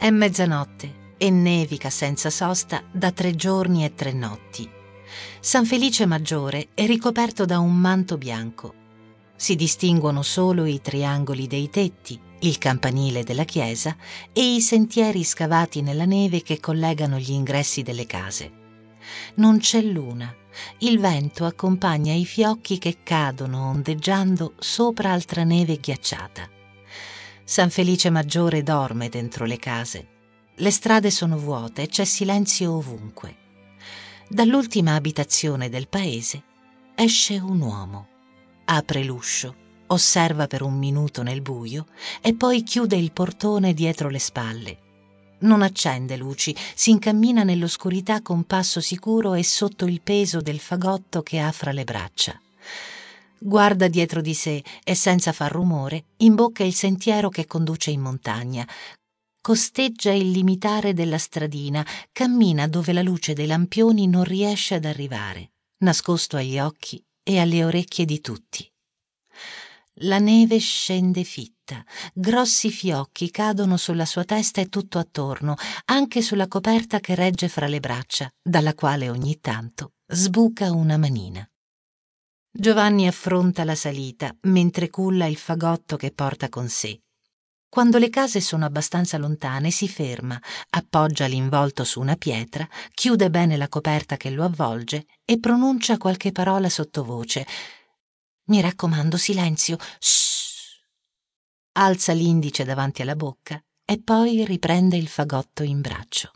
È 0.00 0.08
mezzanotte 0.08 1.14
e 1.18 1.28
nevica 1.28 1.90
senza 1.90 2.30
sosta 2.30 2.82
da 2.90 3.12
tre 3.12 3.34
giorni 3.34 3.84
e 3.84 3.94
tre 3.94 4.12
notti. 4.12 4.66
San 5.40 5.66
Felice 5.66 6.06
Maggiore 6.06 6.68
è 6.72 6.86
ricoperto 6.86 7.44
da 7.44 7.58
un 7.58 7.76
manto 7.76 8.16
bianco. 8.16 8.72
Si 9.36 9.56
distinguono 9.56 10.22
solo 10.22 10.64
i 10.64 10.80
triangoli 10.80 11.46
dei 11.46 11.68
tetti, 11.68 12.18
il 12.38 12.56
campanile 12.56 13.24
della 13.24 13.44
chiesa 13.44 13.94
e 14.32 14.54
i 14.54 14.62
sentieri 14.62 15.22
scavati 15.22 15.82
nella 15.82 16.06
neve 16.06 16.40
che 16.40 16.60
collegano 16.60 17.18
gli 17.18 17.32
ingressi 17.32 17.82
delle 17.82 18.06
case. 18.06 18.50
Non 19.34 19.58
c'è 19.58 19.82
luna. 19.82 20.34
Il 20.78 20.98
vento 20.98 21.44
accompagna 21.44 22.14
i 22.14 22.24
fiocchi 22.24 22.78
che 22.78 23.02
cadono 23.02 23.68
ondeggiando 23.68 24.54
sopra 24.60 25.12
altra 25.12 25.44
neve 25.44 25.76
ghiacciata. 25.76 26.48
San 27.50 27.68
Felice 27.70 28.10
Maggiore 28.10 28.62
dorme 28.62 29.08
dentro 29.08 29.44
le 29.44 29.58
case. 29.58 30.06
Le 30.54 30.70
strade 30.70 31.10
sono 31.10 31.36
vuote 31.36 31.82
e 31.82 31.88
c'è 31.88 32.04
silenzio 32.04 32.76
ovunque. 32.76 33.36
Dall'ultima 34.28 34.94
abitazione 34.94 35.68
del 35.68 35.88
paese 35.88 36.44
esce 36.94 37.38
un 37.38 37.60
uomo. 37.60 38.06
Apre 38.66 39.02
l'uscio, 39.02 39.56
osserva 39.88 40.46
per 40.46 40.62
un 40.62 40.78
minuto 40.78 41.24
nel 41.24 41.42
buio 41.42 41.86
e 42.20 42.34
poi 42.34 42.62
chiude 42.62 42.94
il 42.94 43.10
portone 43.10 43.74
dietro 43.74 44.10
le 44.10 44.20
spalle. 44.20 44.78
Non 45.40 45.62
accende 45.62 46.16
luci, 46.16 46.54
si 46.76 46.90
incammina 46.90 47.42
nell'oscurità 47.42 48.22
con 48.22 48.44
passo 48.44 48.80
sicuro 48.80 49.34
e 49.34 49.42
sotto 49.42 49.86
il 49.86 50.02
peso 50.02 50.40
del 50.40 50.60
fagotto 50.60 51.24
che 51.24 51.40
ha 51.40 51.50
fra 51.50 51.72
le 51.72 51.82
braccia 51.82 52.40
guarda 53.40 53.88
dietro 53.88 54.20
di 54.20 54.34
sé 54.34 54.62
e 54.84 54.94
senza 54.94 55.32
far 55.32 55.50
rumore 55.50 56.04
imbocca 56.18 56.62
il 56.62 56.74
sentiero 56.74 57.30
che 57.30 57.46
conduce 57.46 57.90
in 57.90 58.00
montagna. 58.00 58.68
Costeggia 59.40 60.12
il 60.12 60.30
limitare 60.30 60.92
della 60.92 61.16
stradina, 61.16 61.84
cammina 62.12 62.68
dove 62.68 62.92
la 62.92 63.02
luce 63.02 63.32
dei 63.32 63.46
lampioni 63.46 64.06
non 64.06 64.24
riesce 64.24 64.74
ad 64.74 64.84
arrivare, 64.84 65.52
nascosto 65.78 66.36
agli 66.36 66.58
occhi 66.58 67.02
e 67.22 67.38
alle 67.38 67.64
orecchie 67.64 68.04
di 68.04 68.20
tutti. 68.20 68.70
La 70.04 70.18
neve 70.18 70.58
scende 70.58 71.24
fitta, 71.24 71.84
grossi 72.14 72.70
fiocchi 72.70 73.30
cadono 73.30 73.76
sulla 73.76 74.06
sua 74.06 74.24
testa 74.24 74.60
e 74.60 74.68
tutto 74.68 74.98
attorno, 74.98 75.56
anche 75.86 76.22
sulla 76.22 76.48
coperta 76.48 77.00
che 77.00 77.14
regge 77.14 77.48
fra 77.48 77.66
le 77.66 77.80
braccia, 77.80 78.30
dalla 78.42 78.74
quale 78.74 79.08
ogni 79.08 79.40
tanto 79.40 79.92
sbuca 80.06 80.70
una 80.72 80.96
manina. 80.96 81.49
Giovanni 82.60 83.06
affronta 83.06 83.64
la 83.64 83.74
salita 83.74 84.36
mentre 84.42 84.90
culla 84.90 85.24
il 85.24 85.38
fagotto 85.38 85.96
che 85.96 86.10
porta 86.10 86.50
con 86.50 86.68
sé. 86.68 87.00
Quando 87.70 87.96
le 87.96 88.10
case 88.10 88.42
sono 88.42 88.66
abbastanza 88.66 89.16
lontane 89.16 89.70
si 89.70 89.88
ferma, 89.88 90.38
appoggia 90.68 91.24
l'involto 91.24 91.84
su 91.84 92.00
una 92.00 92.16
pietra, 92.16 92.68
chiude 92.92 93.30
bene 93.30 93.56
la 93.56 93.70
coperta 93.70 94.18
che 94.18 94.28
lo 94.28 94.44
avvolge 94.44 95.06
e 95.24 95.40
pronuncia 95.40 95.96
qualche 95.96 96.32
parola 96.32 96.68
sottovoce. 96.68 97.46
Mi 98.48 98.60
raccomando, 98.60 99.16
silenzio. 99.16 99.78
Shh. 99.98 100.82
Alza 101.78 102.12
l'indice 102.12 102.64
davanti 102.64 103.00
alla 103.00 103.16
bocca 103.16 103.58
e 103.86 104.02
poi 104.02 104.44
riprende 104.44 104.98
il 104.98 105.08
fagotto 105.08 105.62
in 105.62 105.80
braccio. 105.80 106.30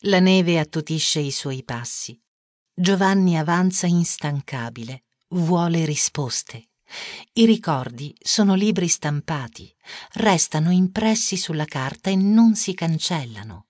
La 0.00 0.18
neve 0.18 0.58
attutisce 0.58 1.20
i 1.20 1.30
suoi 1.30 1.62
passi. 1.62 2.20
Giovanni 2.74 3.36
avanza 3.36 3.86
instancabile, 3.86 5.02
vuole 5.28 5.84
risposte. 5.84 6.68
I 7.34 7.44
ricordi 7.44 8.16
sono 8.20 8.54
libri 8.54 8.88
stampati, 8.88 9.72
restano 10.14 10.70
impressi 10.70 11.36
sulla 11.36 11.64
carta 11.66 12.10
e 12.10 12.16
non 12.16 12.56
si 12.56 12.74
cancellano. 12.74 13.66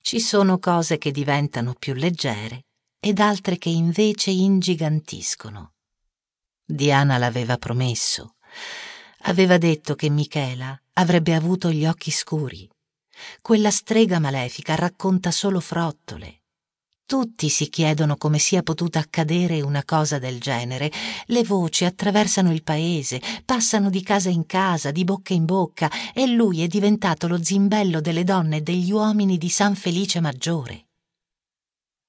Ci 0.00 0.20
sono 0.20 0.58
cose 0.58 0.98
che 0.98 1.10
diventano 1.10 1.74
più 1.74 1.94
leggere 1.94 2.66
ed 3.00 3.20
altre 3.20 3.58
che 3.58 3.68
invece 3.68 4.30
ingigantiscono. 4.30 5.74
Diana 6.64 7.18
l'aveva 7.18 7.56
promesso. 7.56 8.36
Aveva 9.22 9.56
detto 9.58 9.94
che 9.94 10.10
Michela 10.10 10.80
avrebbe 10.94 11.34
avuto 11.34 11.70
gli 11.70 11.86
occhi 11.86 12.10
scuri. 12.10 12.68
Quella 13.40 13.70
strega 13.70 14.18
malefica 14.18 14.74
racconta 14.74 15.30
solo 15.30 15.60
frottole. 15.60 16.42
Tutti 17.06 17.48
si 17.50 17.68
chiedono 17.68 18.16
come 18.16 18.40
sia 18.40 18.64
potuta 18.64 18.98
accadere 18.98 19.60
una 19.60 19.84
cosa 19.84 20.18
del 20.18 20.40
genere. 20.40 20.90
Le 21.26 21.44
voci 21.44 21.84
attraversano 21.84 22.52
il 22.52 22.64
paese, 22.64 23.22
passano 23.44 23.90
di 23.90 24.02
casa 24.02 24.28
in 24.28 24.44
casa, 24.44 24.90
di 24.90 25.04
bocca 25.04 25.32
in 25.32 25.44
bocca, 25.44 25.88
e 26.12 26.26
lui 26.26 26.62
è 26.62 26.66
diventato 26.66 27.28
lo 27.28 27.40
zimbello 27.40 28.00
delle 28.00 28.24
donne 28.24 28.56
e 28.56 28.60
degli 28.62 28.90
uomini 28.90 29.38
di 29.38 29.48
San 29.48 29.76
Felice 29.76 30.18
Maggiore. 30.18 30.88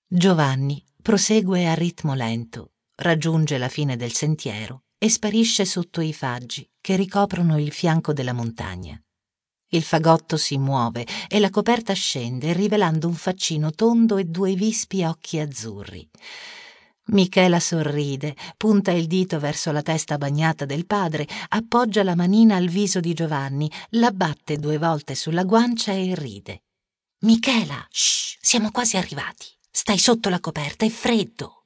Giovanni 0.08 0.84
prosegue 1.00 1.68
a 1.68 1.76
ritmo 1.76 2.16
lento, 2.16 2.72
raggiunge 2.96 3.60
la 3.60 3.70
fine 3.70 3.98
del 3.98 4.14
sentiero 4.14 4.86
e 4.98 5.10
sparisce 5.12 5.64
sotto 5.64 6.02
i 6.02 6.12
faggi 6.12 6.68
che 6.82 6.96
ricoprono 6.96 7.60
il 7.60 7.72
fianco 7.72 8.14
della 8.14 8.34
montagna. 8.34 9.00
Il 9.70 9.84
fagotto 9.84 10.38
si 10.38 10.58
muove 10.58 11.06
e 11.28 11.40
la 11.40 11.50
coperta 11.50 11.94
scende, 11.94 12.54
rivelando 12.54 13.08
un 13.08 13.16
faccino 13.16 13.72
tondo 13.72 14.18
e 14.18 14.24
due 14.24 14.54
vispi 14.54 15.04
occhi 15.04 15.40
azzurri. 15.40 16.10
Michela 17.08 17.60
sorride, 17.60 18.36
punta 18.58 18.92
il 18.92 19.08
dito 19.08 19.40
verso 19.40 19.72
la 19.72 19.82
testa 19.82 20.18
bagnata 20.18 20.66
del 20.66 20.86
padre, 20.86 21.28
appoggia 21.50 22.04
la 22.04 22.16
manina 22.16 22.56
al 22.56 22.68
viso 22.68 23.00
di 23.00 23.14
Giovanni, 23.14 23.72
la 23.92 24.12
batte 24.12 24.58
due 24.58 24.78
volte 24.78 25.16
sulla 25.16 25.44
guancia 25.44 25.94
e 25.94 26.16
ride. 26.16 26.64
Michela, 27.20 27.86
shh, 27.90 28.38
siamo 28.42 28.72
quasi 28.72 28.98
arrivati. 28.98 29.48
Stai 29.70 29.98
sotto 29.98 30.30
la 30.30 30.40
coperta, 30.40 30.86
è 30.86 30.90
freddo. 30.90 31.57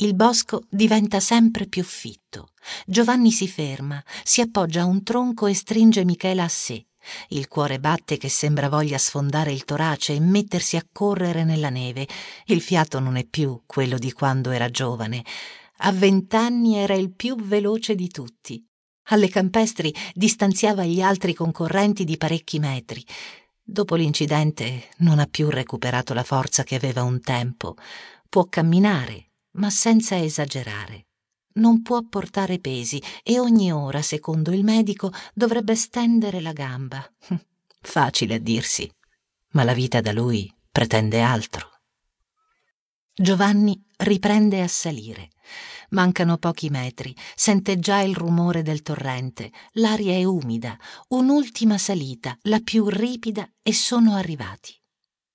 Il 0.00 0.14
bosco 0.14 0.62
diventa 0.68 1.18
sempre 1.18 1.66
più 1.66 1.82
fitto. 1.82 2.50
Giovanni 2.86 3.32
si 3.32 3.48
ferma, 3.48 4.00
si 4.22 4.40
appoggia 4.40 4.82
a 4.82 4.84
un 4.84 5.02
tronco 5.02 5.48
e 5.48 5.54
stringe 5.54 6.04
Michela 6.04 6.44
a 6.44 6.48
sé. 6.48 6.86
Il 7.30 7.48
cuore 7.48 7.80
batte 7.80 8.16
che 8.16 8.28
sembra 8.28 8.68
voglia 8.68 8.96
sfondare 8.96 9.50
il 9.50 9.64
torace 9.64 10.14
e 10.14 10.20
mettersi 10.20 10.76
a 10.76 10.86
correre 10.92 11.42
nella 11.42 11.70
neve. 11.70 12.06
Il 12.46 12.60
fiato 12.60 13.00
non 13.00 13.16
è 13.16 13.24
più 13.24 13.62
quello 13.66 13.98
di 13.98 14.12
quando 14.12 14.52
era 14.52 14.70
giovane. 14.70 15.24
A 15.78 15.90
vent'anni 15.90 16.76
era 16.76 16.94
il 16.94 17.12
più 17.12 17.34
veloce 17.34 17.96
di 17.96 18.08
tutti. 18.08 18.64
Alle 19.08 19.28
campestri 19.28 19.92
distanziava 20.14 20.84
gli 20.84 21.00
altri 21.00 21.34
concorrenti 21.34 22.04
di 22.04 22.16
parecchi 22.16 22.60
metri. 22.60 23.04
Dopo 23.60 23.96
l'incidente 23.96 24.90
non 24.98 25.18
ha 25.18 25.26
più 25.26 25.50
recuperato 25.50 26.14
la 26.14 26.22
forza 26.22 26.62
che 26.62 26.76
aveva 26.76 27.02
un 27.02 27.20
tempo. 27.20 27.74
Può 28.28 28.44
camminare, 28.44 29.27
ma 29.58 29.70
senza 29.70 30.18
esagerare. 30.18 31.06
Non 31.54 31.82
può 31.82 32.02
portare 32.08 32.58
pesi 32.58 33.02
e 33.22 33.38
ogni 33.38 33.72
ora, 33.72 34.02
secondo 34.02 34.52
il 34.52 34.64
medico, 34.64 35.12
dovrebbe 35.34 35.74
stendere 35.74 36.40
la 36.40 36.52
gamba. 36.52 37.04
Facile 37.80 38.34
a 38.34 38.38
dirsi, 38.38 38.90
ma 39.52 39.64
la 39.64 39.72
vita 39.72 40.00
da 40.00 40.12
lui 40.12 40.52
pretende 40.70 41.20
altro. 41.20 41.70
Giovanni 43.12 43.84
riprende 43.96 44.62
a 44.62 44.68
salire. 44.68 45.30
Mancano 45.90 46.36
pochi 46.36 46.68
metri, 46.68 47.16
sente 47.34 47.78
già 47.78 48.00
il 48.00 48.14
rumore 48.14 48.62
del 48.62 48.82
torrente, 48.82 49.50
l'aria 49.72 50.12
è 50.12 50.22
umida, 50.22 50.78
un'ultima 51.08 51.78
salita, 51.78 52.36
la 52.42 52.60
più 52.60 52.88
ripida, 52.88 53.50
e 53.62 53.72
sono 53.72 54.14
arrivati. 54.14 54.78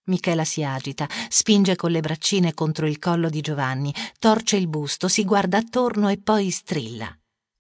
Michela 0.06 0.44
si 0.44 0.64
agita, 0.64 1.08
spinge 1.30 1.76
con 1.78 1.92
le 1.92 2.02
braccine 2.02 2.54
contro 2.54 2.86
il 2.88 3.00
collo 3.00 3.30
di 3.30 3.40
Giovanni, 3.40 3.94
torce 4.20 4.58
il 4.58 4.68
busto, 4.68 5.08
si 5.08 5.24
guarda 5.24 5.60
attorno 5.60 6.10
e 6.10 6.18
poi 6.18 6.50
strilla. 6.50 7.18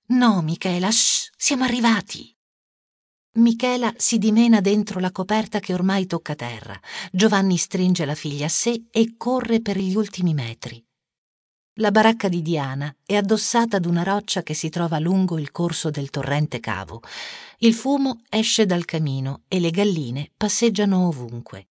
No, 0.07 0.41
Michela, 0.41 0.91
shh, 0.91 1.29
siamo 1.37 1.63
arrivati. 1.63 2.35
Michela 3.35 3.93
si 3.95 4.17
dimena 4.17 4.59
dentro 4.59 4.99
la 4.99 5.11
coperta 5.11 5.59
che 5.59 5.73
ormai 5.73 6.05
tocca 6.05 6.35
terra. 6.35 6.79
Giovanni 7.11 7.57
stringe 7.57 8.03
la 8.05 8.13
figlia 8.13 8.45
a 8.45 8.49
sé 8.49 8.87
e 8.91 9.15
corre 9.17 9.61
per 9.61 9.77
gli 9.77 9.95
ultimi 9.95 10.33
metri. 10.33 10.85
La 11.77 11.89
baracca 11.89 12.27
di 12.27 12.43
Diana 12.43 12.95
è 13.03 13.15
addossata 13.15 13.77
ad 13.77 13.85
una 13.85 14.03
roccia 14.03 14.43
che 14.43 14.53
si 14.53 14.69
trova 14.69 14.99
lungo 14.99 15.39
il 15.39 15.49
corso 15.49 15.89
del 15.89 16.11
torrente 16.11 16.59
cavo. 16.59 17.01
Il 17.59 17.73
fumo 17.73 18.21
esce 18.29 18.67
dal 18.67 18.85
camino 18.85 19.43
e 19.47 19.59
le 19.59 19.71
galline 19.71 20.29
passeggiano 20.37 21.07
ovunque. 21.07 21.69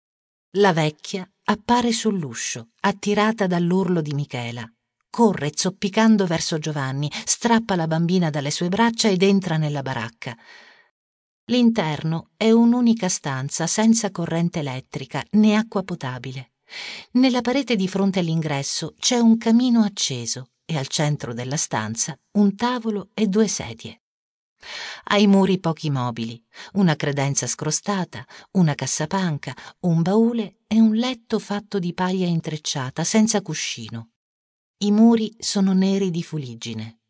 La 0.55 0.73
vecchia 0.73 1.25
appare 1.45 1.93
sull'uscio, 1.93 2.71
attirata 2.81 3.47
dall'urlo 3.47 4.01
di 4.01 4.13
Michela. 4.13 4.69
Corre 5.09 5.51
zoppicando 5.55 6.25
verso 6.25 6.59
Giovanni, 6.59 7.09
strappa 7.23 7.77
la 7.77 7.87
bambina 7.87 8.29
dalle 8.29 8.51
sue 8.51 8.67
braccia 8.67 9.07
ed 9.07 9.23
entra 9.23 9.55
nella 9.55 9.81
baracca. 9.81 10.37
L'interno 11.45 12.31
è 12.35 12.51
un'unica 12.51 13.07
stanza 13.07 13.65
senza 13.65 14.11
corrente 14.11 14.59
elettrica 14.59 15.23
né 15.31 15.55
acqua 15.55 15.83
potabile. 15.83 16.51
Nella 17.11 17.39
parete 17.39 17.77
di 17.77 17.87
fronte 17.87 18.19
all'ingresso 18.19 18.95
c'è 18.99 19.19
un 19.19 19.37
camino 19.37 19.83
acceso 19.83 20.49
e 20.65 20.77
al 20.77 20.87
centro 20.87 21.33
della 21.33 21.57
stanza 21.57 22.13
un 22.33 22.57
tavolo 22.57 23.11
e 23.13 23.27
due 23.27 23.47
sedie. 23.47 24.00
Ai 25.05 25.27
muri 25.27 25.59
pochi 25.59 25.89
mobili, 25.89 26.43
una 26.73 26.95
credenza 26.95 27.47
scrostata, 27.47 28.25
una 28.51 28.75
cassapanca, 28.75 29.55
un 29.81 30.01
baule 30.01 30.59
e 30.67 30.79
un 30.79 30.93
letto 30.93 31.39
fatto 31.39 31.79
di 31.79 31.93
paglia 31.93 32.27
intrecciata, 32.27 33.03
senza 33.03 33.41
cuscino. 33.41 34.11
I 34.83 34.91
muri 34.91 35.35
sono 35.39 35.73
neri 35.73 36.09
di 36.09 36.23
fuliggine. 36.23 37.01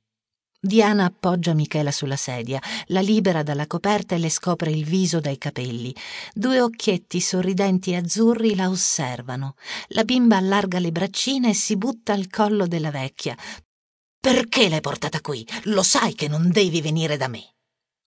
Diana 0.64 1.06
appoggia 1.06 1.56
Michela 1.56 1.90
sulla 1.90 2.16
sedia, 2.16 2.62
la 2.88 3.00
libera 3.02 3.42
dalla 3.42 3.66
coperta 3.66 4.14
e 4.14 4.20
le 4.20 4.30
scopre 4.30 4.70
il 4.70 4.86
viso 4.86 5.20
dai 5.20 5.40
capelli. 5.40 5.92
Due 6.36 6.62
occhietti 6.62 7.20
sorridenti 7.20 7.94
e 7.94 7.96
azzurri 7.96 8.54
la 8.54 8.70
osservano. 8.70 9.56
La 9.88 10.04
bimba 10.04 10.38
allarga 10.38 10.78
le 10.78 10.92
braccine 10.92 11.50
e 11.50 11.54
si 11.56 11.78
butta 11.78 12.14
al 12.14 12.30
collo 12.30 12.68
della 12.68 12.92
vecchia. 12.92 13.36
Perché 14.22 14.70
l'hai 14.70 14.82
portata 14.82 15.20
qui? 15.20 15.44
Lo 15.64 15.82
sai 15.82 16.14
che 16.14 16.28
non 16.28 16.52
devi 16.52 16.80
venire 16.80 17.18
da 17.18 17.28
me. 17.28 17.56